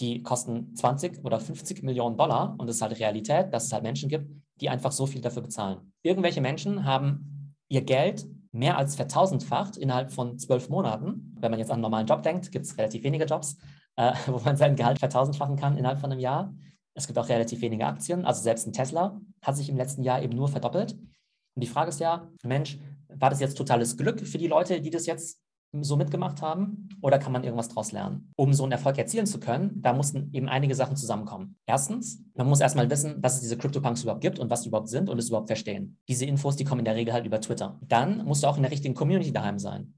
die 0.00 0.22
kosten 0.22 0.74
20 0.74 1.24
oder 1.24 1.40
50 1.40 1.82
Millionen 1.82 2.16
Dollar 2.16 2.54
und 2.58 2.68
es 2.68 2.76
ist 2.76 2.82
halt 2.82 2.98
Realität, 2.98 3.52
dass 3.52 3.66
es 3.66 3.72
halt 3.72 3.84
Menschen 3.84 4.08
gibt, 4.08 4.30
die 4.60 4.68
einfach 4.68 4.92
so 4.92 5.06
viel 5.06 5.20
dafür 5.20 5.42
bezahlen. 5.42 5.92
Irgendwelche 6.02 6.40
Menschen 6.40 6.84
haben 6.84 7.54
ihr 7.68 7.82
Geld 7.82 8.26
mehr 8.52 8.76
als 8.76 8.96
vertausendfacht 8.96 9.76
innerhalb 9.76 10.12
von 10.12 10.38
zwölf 10.38 10.68
Monaten. 10.68 11.34
Wenn 11.40 11.50
man 11.50 11.58
jetzt 11.58 11.70
an 11.70 11.74
einen 11.74 11.82
normalen 11.82 12.06
Job 12.06 12.22
denkt, 12.22 12.52
gibt 12.52 12.66
es 12.66 12.76
relativ 12.78 13.02
wenige 13.02 13.24
Jobs, 13.24 13.56
äh, 13.96 14.12
wo 14.26 14.38
man 14.40 14.56
sein 14.56 14.76
Gehalt 14.76 14.98
vertausendfachen 14.98 15.56
kann 15.56 15.76
innerhalb 15.76 16.00
von 16.00 16.10
einem 16.10 16.20
Jahr. 16.20 16.54
Es 16.94 17.06
gibt 17.06 17.18
auch 17.18 17.28
relativ 17.28 17.60
wenige 17.60 17.86
Aktien. 17.86 18.24
Also 18.24 18.42
selbst 18.42 18.66
ein 18.66 18.72
Tesla 18.72 19.20
hat 19.42 19.56
sich 19.56 19.68
im 19.68 19.76
letzten 19.76 20.04
Jahr 20.04 20.22
eben 20.22 20.36
nur 20.36 20.48
verdoppelt. 20.48 20.92
Und 20.92 21.62
die 21.62 21.66
Frage 21.66 21.88
ist 21.88 22.00
ja, 22.00 22.28
Mensch, 22.44 22.78
war 23.08 23.30
das 23.30 23.40
jetzt 23.40 23.56
totales 23.56 23.96
Glück 23.96 24.20
für 24.20 24.38
die 24.38 24.46
Leute, 24.46 24.80
die 24.80 24.90
das 24.90 25.06
jetzt 25.06 25.40
so 25.82 25.96
mitgemacht 25.96 26.42
haben 26.42 26.88
oder 27.00 27.18
kann 27.18 27.32
man 27.32 27.42
irgendwas 27.42 27.68
daraus 27.68 27.90
lernen? 27.92 28.32
Um 28.36 28.52
so 28.54 28.62
einen 28.62 28.72
Erfolg 28.72 28.98
erzielen 28.98 29.26
zu 29.26 29.40
können, 29.40 29.82
da 29.82 29.92
mussten 29.92 30.30
eben 30.32 30.48
einige 30.48 30.74
Sachen 30.74 30.96
zusammenkommen. 30.96 31.56
Erstens, 31.66 32.22
man 32.34 32.46
muss 32.46 32.60
erstmal 32.60 32.88
wissen, 32.90 33.20
dass 33.20 33.34
es 33.34 33.40
diese 33.40 33.56
CryptoPunks 33.56 34.02
überhaupt 34.02 34.20
gibt 34.20 34.38
und 34.38 34.50
was 34.50 34.62
die 34.62 34.68
überhaupt 34.68 34.88
sind 34.88 35.08
und 35.08 35.18
es 35.18 35.28
überhaupt 35.28 35.48
verstehen. 35.48 35.98
Diese 36.08 36.26
Infos, 36.26 36.56
die 36.56 36.64
kommen 36.64 36.80
in 36.80 36.84
der 36.84 36.94
Regel 36.94 37.12
halt 37.12 37.26
über 37.26 37.40
Twitter. 37.40 37.80
Dann 37.88 38.24
musst 38.24 38.42
du 38.42 38.46
auch 38.46 38.56
in 38.56 38.62
der 38.62 38.72
richtigen 38.72 38.94
Community 38.94 39.32
daheim 39.32 39.58
sein. 39.58 39.94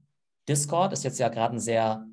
Discord 0.47 0.93
ist 0.93 1.03
jetzt 1.03 1.19
ja 1.19 1.29
gerade 1.29 1.55
ein 1.55 1.59
sehr 1.59 2.07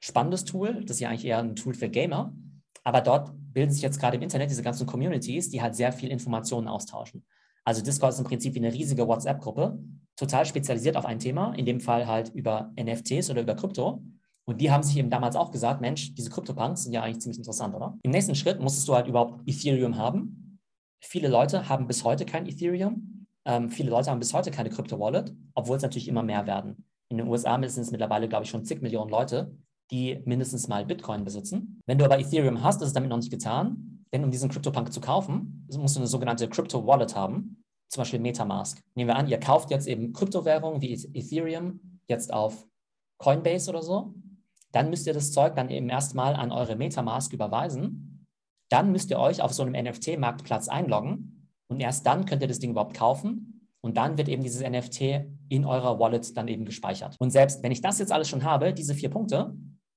spannendes 0.00 0.44
Tool. 0.44 0.82
Das 0.84 0.96
ist 0.96 1.00
ja 1.00 1.08
eigentlich 1.08 1.26
eher 1.26 1.38
ein 1.38 1.54
Tool 1.54 1.74
für 1.74 1.88
Gamer. 1.88 2.34
Aber 2.82 3.00
dort 3.00 3.32
bilden 3.52 3.72
sich 3.72 3.82
jetzt 3.82 4.00
gerade 4.00 4.16
im 4.16 4.22
Internet 4.22 4.50
diese 4.50 4.62
ganzen 4.62 4.86
Communities, 4.86 5.50
die 5.50 5.62
halt 5.62 5.74
sehr 5.74 5.92
viel 5.92 6.10
Informationen 6.10 6.68
austauschen. 6.68 7.24
Also 7.64 7.82
Discord 7.82 8.12
ist 8.12 8.18
im 8.18 8.26
Prinzip 8.26 8.54
wie 8.54 8.58
eine 8.58 8.72
riesige 8.72 9.08
WhatsApp-Gruppe, 9.08 9.78
total 10.16 10.46
spezialisiert 10.46 10.96
auf 10.96 11.06
ein 11.06 11.18
Thema, 11.18 11.52
in 11.54 11.66
dem 11.66 11.80
Fall 11.80 12.06
halt 12.06 12.30
über 12.34 12.72
NFTs 12.80 13.30
oder 13.30 13.42
über 13.42 13.54
Krypto. 13.54 14.02
Und 14.46 14.60
die 14.60 14.70
haben 14.70 14.82
sich 14.82 14.96
eben 14.96 15.10
damals 15.10 15.36
auch 15.36 15.50
gesagt, 15.50 15.80
Mensch, 15.80 16.14
diese 16.14 16.30
Krypto-Punks 16.30 16.84
sind 16.84 16.92
ja 16.92 17.02
eigentlich 17.02 17.20
ziemlich 17.20 17.38
interessant, 17.38 17.74
oder? 17.74 17.98
Im 18.02 18.10
nächsten 18.10 18.34
Schritt 18.34 18.60
musstest 18.60 18.86
du 18.86 18.94
halt 18.94 19.08
überhaupt 19.08 19.40
Ethereum 19.48 19.96
haben. 19.96 20.60
Viele 21.02 21.28
Leute 21.28 21.68
haben 21.68 21.86
bis 21.86 22.04
heute 22.04 22.26
kein 22.26 22.46
Ethereum. 22.46 23.26
Ähm, 23.46 23.70
viele 23.70 23.90
Leute 23.90 24.10
haben 24.10 24.18
bis 24.18 24.34
heute 24.34 24.50
keine 24.50 24.70
Krypto-Wallet, 24.70 25.34
obwohl 25.54 25.76
es 25.76 25.82
natürlich 25.82 26.08
immer 26.08 26.22
mehr 26.22 26.46
werden. 26.46 26.84
In 27.08 27.18
den 27.18 27.28
USA 27.28 27.56
sind 27.68 27.82
es 27.82 27.90
mittlerweile, 27.90 28.28
glaube 28.28 28.44
ich, 28.44 28.50
schon 28.50 28.64
zig 28.64 28.82
Millionen 28.82 29.10
Leute, 29.10 29.56
die 29.90 30.20
mindestens 30.24 30.68
mal 30.68 30.84
Bitcoin 30.84 31.24
besitzen. 31.24 31.80
Wenn 31.86 31.98
du 31.98 32.04
aber 32.04 32.18
Ethereum 32.18 32.62
hast, 32.62 32.80
ist 32.82 32.88
es 32.88 32.92
damit 32.94 33.10
noch 33.10 33.18
nicht 33.18 33.30
getan. 33.30 34.04
Denn 34.12 34.24
um 34.24 34.30
diesen 34.30 34.48
CryptoPunk 34.48 34.92
zu 34.92 35.00
kaufen, 35.00 35.66
musst 35.76 35.96
du 35.96 36.00
eine 36.00 36.06
sogenannte 36.06 36.48
Crypto 36.48 36.86
Wallet 36.86 37.16
haben, 37.16 37.63
zum 37.94 38.00
Beispiel 38.02 38.18
Metamask. 38.18 38.82
Nehmen 38.96 39.08
wir 39.08 39.16
an, 39.16 39.28
ihr 39.28 39.38
kauft 39.38 39.70
jetzt 39.70 39.86
eben 39.86 40.12
Kryptowährungen 40.12 40.82
wie 40.82 40.92
Ethereum 40.92 42.00
jetzt 42.08 42.32
auf 42.32 42.66
Coinbase 43.18 43.70
oder 43.70 43.82
so. 43.82 44.14
Dann 44.72 44.90
müsst 44.90 45.06
ihr 45.06 45.14
das 45.14 45.30
Zeug 45.30 45.54
dann 45.54 45.70
eben 45.70 45.88
erstmal 45.88 46.34
an 46.34 46.50
eure 46.50 46.74
Metamask 46.74 47.32
überweisen. 47.32 48.26
Dann 48.68 48.90
müsst 48.90 49.10
ihr 49.10 49.20
euch 49.20 49.40
auf 49.40 49.54
so 49.54 49.62
einem 49.62 49.80
NFT-Marktplatz 49.80 50.68
einloggen 50.68 51.48
und 51.68 51.78
erst 51.78 52.04
dann 52.04 52.26
könnt 52.26 52.42
ihr 52.42 52.48
das 52.48 52.58
Ding 52.58 52.70
überhaupt 52.70 52.96
kaufen. 52.96 53.68
Und 53.80 53.96
dann 53.96 54.18
wird 54.18 54.28
eben 54.28 54.42
dieses 54.42 54.68
NFT 54.68 55.26
in 55.48 55.64
eurer 55.64 56.00
Wallet 56.00 56.36
dann 56.36 56.48
eben 56.48 56.64
gespeichert. 56.64 57.14
Und 57.20 57.30
selbst 57.30 57.62
wenn 57.62 57.70
ich 57.70 57.80
das 57.80 58.00
jetzt 58.00 58.10
alles 58.10 58.28
schon 58.28 58.42
habe, 58.42 58.74
diese 58.74 58.94
vier 58.94 59.10
Punkte, 59.10 59.54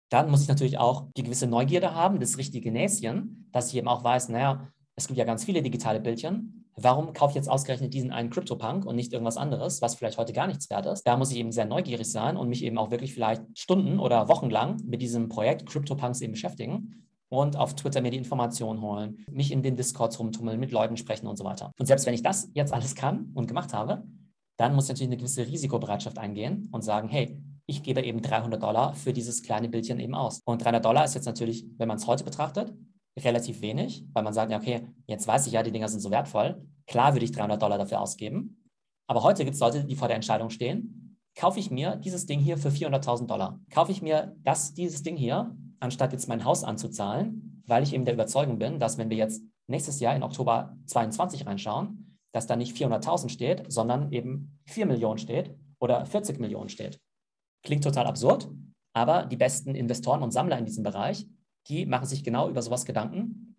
dann 0.09 0.29
muss 0.29 0.43
ich 0.43 0.47
natürlich 0.47 0.77
auch 0.77 1.07
die 1.17 1.23
gewisse 1.23 1.47
Neugierde 1.47 1.95
haben, 1.95 2.19
das 2.19 2.37
richtige 2.37 2.71
Näschen, 2.71 3.49
dass 3.51 3.69
ich 3.69 3.77
eben 3.77 3.87
auch 3.87 4.03
weiß, 4.03 4.29
naja, 4.29 4.67
es 4.95 5.07
gibt 5.07 5.17
ja 5.17 5.25
ganz 5.25 5.45
viele 5.45 5.63
digitale 5.63 5.99
Bildchen. 5.99 6.66
Warum 6.79 7.11
kaufe 7.13 7.31
ich 7.31 7.35
jetzt 7.35 7.49
ausgerechnet 7.49 7.93
diesen 7.95 8.11
einen 8.11 8.29
CryptoPunk 8.29 8.85
und 8.85 8.95
nicht 8.95 9.11
irgendwas 9.11 9.35
anderes, 9.35 9.81
was 9.81 9.95
vielleicht 9.95 10.19
heute 10.19 10.31
gar 10.31 10.45
nichts 10.45 10.69
wert 10.69 10.85
ist? 10.85 11.07
Da 11.07 11.17
muss 11.17 11.31
ich 11.31 11.37
eben 11.37 11.51
sehr 11.51 11.65
neugierig 11.65 12.09
sein 12.11 12.37
und 12.37 12.49
mich 12.49 12.63
eben 12.63 12.77
auch 12.77 12.91
wirklich 12.91 13.15
vielleicht 13.15 13.41
Stunden 13.57 13.99
oder 13.99 14.29
Wochen 14.29 14.51
lang 14.51 14.77
mit 14.85 15.01
diesem 15.01 15.27
Projekt 15.27 15.65
CryptoPunks 15.65 16.21
eben 16.21 16.33
beschäftigen 16.33 17.07
und 17.29 17.57
auf 17.57 17.75
Twitter 17.75 18.01
mir 18.01 18.11
die 18.11 18.17
Informationen 18.17 18.81
holen, 18.81 19.25
mich 19.31 19.51
in 19.51 19.63
den 19.63 19.75
Discords 19.75 20.19
rumtummeln, 20.19 20.59
mit 20.59 20.71
Leuten 20.71 20.97
sprechen 20.97 21.25
und 21.25 21.35
so 21.35 21.43
weiter. 21.43 21.71
Und 21.79 21.87
selbst 21.87 22.05
wenn 22.05 22.13
ich 22.13 22.21
das 22.21 22.49
jetzt 22.53 22.71
alles 22.71 22.93
kann 22.93 23.31
und 23.33 23.47
gemacht 23.47 23.73
habe, 23.73 24.03
dann 24.57 24.75
muss 24.75 24.85
ich 24.85 24.89
natürlich 24.89 25.09
eine 25.09 25.17
gewisse 25.17 25.47
Risikobereitschaft 25.47 26.19
eingehen 26.19 26.69
und 26.71 26.83
sagen, 26.83 27.09
hey, 27.09 27.41
ich 27.65 27.81
gebe 27.81 28.01
eben 28.01 28.21
300 28.21 28.61
Dollar 28.61 28.93
für 28.93 29.13
dieses 29.13 29.41
kleine 29.41 29.67
Bildchen 29.67 29.99
eben 29.99 30.13
aus. 30.13 30.41
Und 30.45 30.63
300 30.63 30.85
Dollar 30.85 31.05
ist 31.05 31.15
jetzt 31.15 31.25
natürlich, 31.25 31.65
wenn 31.77 31.87
man 31.87 31.97
es 31.97 32.07
heute 32.07 32.23
betrachtet, 32.23 32.73
relativ 33.17 33.61
wenig, 33.61 34.05
weil 34.13 34.23
man 34.23 34.33
sagt, 34.33 34.51
ja, 34.51 34.57
okay, 34.57 34.87
jetzt 35.07 35.27
weiß 35.27 35.47
ich 35.47 35.53
ja, 35.53 35.63
die 35.63 35.71
Dinger 35.71 35.89
sind 35.89 35.99
so 35.99 36.11
wertvoll. 36.11 36.61
Klar 36.85 37.13
würde 37.13 37.25
ich 37.25 37.31
300 37.31 37.61
Dollar 37.61 37.77
dafür 37.77 38.01
ausgeben. 38.01 38.63
Aber 39.07 39.23
heute 39.23 39.43
gibt 39.43 39.55
es 39.55 39.61
Leute, 39.61 39.85
die 39.85 39.95
vor 39.95 40.07
der 40.07 40.15
Entscheidung 40.15 40.49
stehen, 40.49 41.17
kaufe 41.35 41.59
ich 41.59 41.71
mir 41.71 41.95
dieses 41.95 42.25
Ding 42.25 42.39
hier 42.39 42.57
für 42.57 42.69
400.000 42.69 43.27
Dollar? 43.27 43.59
Kaufe 43.69 43.91
ich 43.91 44.01
mir 44.01 44.35
das, 44.43 44.73
dieses 44.73 45.03
Ding 45.03 45.15
hier, 45.15 45.55
anstatt 45.79 46.11
jetzt 46.11 46.27
mein 46.27 46.45
Haus 46.45 46.63
anzuzahlen, 46.63 47.63
weil 47.67 47.83
ich 47.83 47.93
eben 47.93 48.05
der 48.05 48.13
Überzeugung 48.13 48.57
bin, 48.57 48.79
dass 48.79 48.97
wenn 48.97 49.09
wir 49.09 49.17
jetzt 49.17 49.43
nächstes 49.67 49.99
Jahr 49.99 50.15
in 50.15 50.23
Oktober 50.23 50.75
22 50.87 51.45
reinschauen, 51.45 52.17
dass 52.33 52.47
da 52.47 52.55
nicht 52.55 52.75
400.000 52.75 53.29
steht, 53.29 53.71
sondern 53.71 54.11
eben 54.11 54.59
4 54.65 54.85
Millionen 54.85 55.17
steht 55.17 55.55
oder 55.79 56.05
40 56.05 56.39
Millionen 56.39 56.69
steht. 56.69 56.99
Klingt 57.63 57.83
total 57.83 58.07
absurd, 58.07 58.49
aber 58.93 59.25
die 59.25 59.37
besten 59.37 59.75
Investoren 59.75 60.23
und 60.23 60.31
Sammler 60.31 60.57
in 60.57 60.65
diesem 60.65 60.83
Bereich, 60.83 61.27
die 61.67 61.85
machen 61.85 62.07
sich 62.07 62.23
genau 62.23 62.49
über 62.49 62.61
sowas 62.61 62.85
Gedanken. 62.85 63.55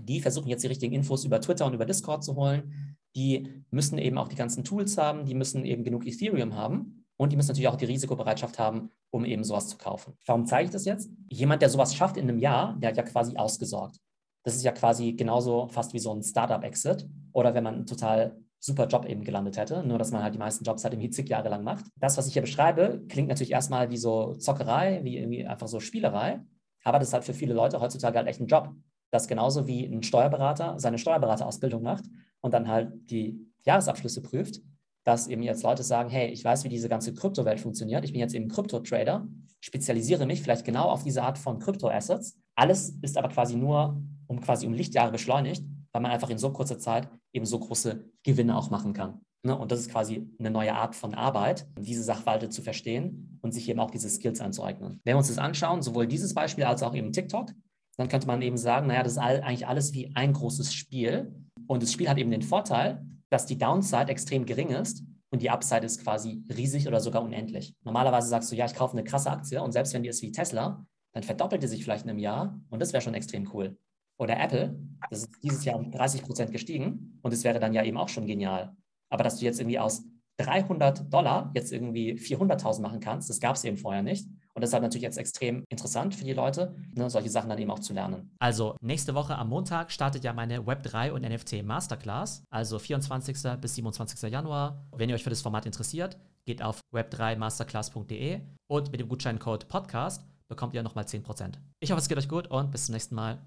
Die 0.00 0.20
versuchen 0.20 0.48
jetzt 0.48 0.62
die 0.62 0.68
richtigen 0.68 0.94
Infos 0.94 1.24
über 1.24 1.40
Twitter 1.40 1.66
und 1.66 1.74
über 1.74 1.84
Discord 1.84 2.24
zu 2.24 2.36
holen. 2.36 2.96
Die 3.16 3.64
müssen 3.70 3.98
eben 3.98 4.18
auch 4.18 4.28
die 4.28 4.36
ganzen 4.36 4.64
Tools 4.64 4.96
haben, 4.96 5.24
die 5.24 5.34
müssen 5.34 5.64
eben 5.64 5.84
genug 5.84 6.06
Ethereum 6.06 6.54
haben 6.54 7.04
und 7.16 7.32
die 7.32 7.36
müssen 7.36 7.48
natürlich 7.48 7.68
auch 7.68 7.76
die 7.76 7.86
Risikobereitschaft 7.86 8.58
haben, 8.58 8.90
um 9.10 9.24
eben 9.24 9.44
sowas 9.44 9.68
zu 9.68 9.76
kaufen. 9.76 10.14
Warum 10.26 10.46
zeige 10.46 10.66
ich 10.66 10.70
das 10.70 10.84
jetzt? 10.84 11.10
Jemand, 11.28 11.60
der 11.60 11.68
sowas 11.68 11.94
schafft 11.94 12.16
in 12.16 12.28
einem 12.28 12.38
Jahr, 12.38 12.76
der 12.78 12.90
hat 12.90 12.96
ja 12.96 13.02
quasi 13.02 13.36
ausgesorgt. 13.36 13.96
Das 14.42 14.56
ist 14.56 14.64
ja 14.64 14.72
quasi 14.72 15.12
genauso 15.12 15.68
fast 15.68 15.92
wie 15.92 15.98
so 15.98 16.14
ein 16.14 16.22
Startup-Exit 16.22 17.06
oder 17.32 17.52
wenn 17.54 17.64
man 17.64 17.84
total 17.84 18.38
super 18.58 18.86
Job 18.86 19.06
eben 19.06 19.24
gelandet 19.24 19.56
hätte, 19.56 19.82
nur 19.82 19.98
dass 19.98 20.12
man 20.12 20.22
halt 20.22 20.34
die 20.34 20.38
meisten 20.38 20.64
Jobs 20.64 20.84
halt 20.84 20.92
irgendwie 20.94 21.10
zig 21.10 21.28
Jahre 21.28 21.48
lang 21.48 21.64
macht. 21.64 21.86
Das, 21.96 22.16
was 22.16 22.26
ich 22.26 22.34
hier 22.34 22.42
beschreibe, 22.42 23.02
klingt 23.08 23.28
natürlich 23.28 23.52
erstmal 23.52 23.90
wie 23.90 23.96
so 23.96 24.34
Zockerei, 24.34 25.00
wie 25.02 25.16
irgendwie 25.16 25.46
einfach 25.46 25.66
so 25.66 25.80
Spielerei, 25.80 26.40
aber 26.84 26.98
das 26.98 27.08
ist 27.08 27.14
halt 27.14 27.24
für 27.24 27.34
viele 27.34 27.54
Leute 27.54 27.80
heutzutage 27.80 28.18
halt 28.18 28.28
echt 28.28 28.40
ein 28.40 28.46
Job. 28.46 28.74
Das 29.10 29.28
genauso 29.28 29.66
wie 29.66 29.84
ein 29.84 30.02
Steuerberater 30.02 30.78
seine 30.78 30.98
Steuerberaterausbildung 30.98 31.82
macht 31.82 32.04
und 32.40 32.54
dann 32.54 32.68
halt 32.68 32.92
die 33.10 33.44
Jahresabschlüsse 33.64 34.22
prüft, 34.22 34.60
dass 35.04 35.26
eben 35.26 35.42
jetzt 35.42 35.62
Leute 35.62 35.82
sagen, 35.82 36.10
hey, 36.10 36.28
ich 36.28 36.44
weiß, 36.44 36.64
wie 36.64 36.68
diese 36.68 36.88
ganze 36.88 37.14
Kryptowelt 37.14 37.60
funktioniert, 37.60 38.04
ich 38.04 38.12
bin 38.12 38.20
jetzt 38.20 38.34
eben 38.34 38.48
Krypto-Trader, 38.48 39.26
spezialisiere 39.60 40.26
mich 40.26 40.42
vielleicht 40.42 40.64
genau 40.64 40.88
auf 40.88 41.02
diese 41.02 41.22
Art 41.22 41.38
von 41.38 41.58
Krypto-Assets. 41.58 42.38
Alles 42.54 42.96
ist 43.02 43.16
aber 43.16 43.28
quasi 43.28 43.56
nur 43.56 44.00
um 44.26 44.40
quasi 44.40 44.66
um 44.66 44.72
Lichtjahre 44.72 45.10
beschleunigt, 45.10 45.64
weil 45.92 46.02
man 46.02 46.12
einfach 46.12 46.30
in 46.30 46.38
so 46.38 46.52
kurzer 46.52 46.78
Zeit 46.78 47.08
eben 47.32 47.46
so 47.46 47.58
große 47.58 48.04
Gewinne 48.22 48.56
auch 48.56 48.70
machen 48.70 48.92
kann. 48.92 49.20
Ne? 49.42 49.56
Und 49.56 49.72
das 49.72 49.80
ist 49.80 49.90
quasi 49.90 50.28
eine 50.38 50.50
neueArt 50.50 50.94
von 50.94 51.14
Arbeit, 51.14 51.66
diese 51.78 52.02
Sachverhalte 52.02 52.48
zu 52.48 52.62
verstehen 52.62 53.38
und 53.42 53.52
sich 53.52 53.68
eben 53.68 53.80
auch 53.80 53.90
diese 53.90 54.08
Skills 54.08 54.40
anzueignen. 54.40 55.00
Wenn 55.04 55.14
wir 55.14 55.18
uns 55.18 55.28
das 55.28 55.38
anschauen, 55.38 55.82
sowohl 55.82 56.06
dieses 56.06 56.34
Beispiel 56.34 56.64
als 56.64 56.82
auch 56.82 56.94
eben 56.94 57.12
TikTok, 57.12 57.50
dann 57.96 58.08
könnte 58.08 58.26
man 58.26 58.42
eben 58.42 58.56
sagen, 58.56 58.86
naja, 58.86 59.02
das 59.02 59.12
ist 59.12 59.18
eigentlich 59.18 59.66
alles 59.66 59.92
wie 59.92 60.14
ein 60.14 60.32
großes 60.32 60.72
Spiel. 60.72 61.34
Und 61.66 61.82
das 61.82 61.92
Spiel 61.92 62.08
hat 62.08 62.18
eben 62.18 62.30
den 62.30 62.42
Vorteil, 62.42 63.04
dass 63.30 63.46
die 63.46 63.58
Downside 63.58 64.08
extrem 64.08 64.44
gering 64.44 64.70
ist 64.70 65.04
und 65.30 65.42
die 65.42 65.50
Upside 65.50 65.86
ist 65.86 66.02
quasi 66.02 66.42
riesig 66.54 66.88
oder 66.88 67.00
sogar 67.00 67.22
unendlich. 67.22 67.74
Normalerweise 67.84 68.28
sagst 68.28 68.50
du, 68.50 68.56
ja, 68.56 68.66
ich 68.66 68.74
kaufe 68.74 68.92
eine 68.92 69.04
krasse 69.04 69.30
Aktie 69.30 69.62
und 69.62 69.72
selbst 69.72 69.94
wenn 69.94 70.02
die 70.02 70.08
ist 70.08 70.22
wie 70.22 70.32
Tesla, 70.32 70.84
dann 71.12 71.22
verdoppelt 71.22 71.62
die 71.62 71.66
sich 71.66 71.84
vielleicht 71.84 72.04
in 72.04 72.10
einem 72.10 72.18
Jahr 72.18 72.60
und 72.70 72.80
das 72.80 72.92
wäre 72.92 73.02
schon 73.02 73.14
extrem 73.14 73.48
cool 73.54 73.76
oder 74.20 74.38
Apple, 74.38 74.78
das 75.08 75.20
ist 75.20 75.30
dieses 75.42 75.64
Jahr 75.64 75.78
um 75.78 75.90
30 75.90 76.22
Prozent 76.22 76.52
gestiegen 76.52 77.18
und 77.22 77.32
es 77.32 77.42
wäre 77.42 77.58
dann 77.58 77.72
ja 77.72 77.82
eben 77.82 77.96
auch 77.96 78.10
schon 78.10 78.26
genial. 78.26 78.76
Aber 79.10 79.22
dass 79.22 79.38
du 79.38 79.44
jetzt 79.44 79.60
irgendwie 79.60 79.78
aus 79.78 80.02
300 80.38 81.12
Dollar 81.12 81.50
jetzt 81.54 81.72
irgendwie 81.72 82.14
400.000 82.14 82.80
machen 82.80 83.00
kannst, 83.00 83.28
das 83.28 83.40
gab 83.40 83.56
es 83.56 83.64
eben 83.64 83.76
vorher 83.76 84.02
nicht. 84.02 84.26
Und 84.54 84.62
das 84.62 84.72
ist 84.72 84.80
natürlich 84.80 85.02
jetzt 85.02 85.18
extrem 85.18 85.64
interessant 85.68 86.14
für 86.14 86.24
die 86.24 86.32
Leute, 86.32 86.74
ne, 86.94 87.08
solche 87.08 87.28
Sachen 87.28 87.48
dann 87.48 87.58
eben 87.58 87.70
auch 87.70 87.78
zu 87.78 87.92
lernen. 87.92 88.30
Also 88.38 88.74
nächste 88.80 89.14
Woche 89.14 89.36
am 89.36 89.48
Montag 89.48 89.92
startet 89.92 90.24
ja 90.24 90.32
meine 90.32 90.60
Web3 90.60 91.12
und 91.12 91.22
NFT 91.22 91.62
Masterclass, 91.62 92.42
also 92.50 92.78
24. 92.78 93.36
bis 93.60 93.74
27. 93.76 94.30
Januar. 94.30 94.86
Wenn 94.96 95.08
ihr 95.08 95.14
euch 95.14 95.24
für 95.24 95.30
das 95.30 95.42
Format 95.42 95.66
interessiert, 95.66 96.16
geht 96.46 96.62
auf 96.62 96.80
web3masterclass.de 96.92 98.40
und 98.66 98.92
mit 98.92 99.00
dem 99.00 99.08
Gutscheincode 99.08 99.68
Podcast 99.68 100.24
bekommt 100.48 100.74
ihr 100.74 100.82
nochmal 100.82 101.04
10%. 101.04 101.54
Ich 101.78 101.92
hoffe, 101.92 102.00
es 102.00 102.08
geht 102.08 102.18
euch 102.18 102.28
gut 102.28 102.48
und 102.48 102.70
bis 102.72 102.86
zum 102.86 102.94
nächsten 102.94 103.14
Mal. 103.14 103.38